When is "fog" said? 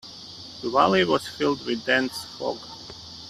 2.39-2.57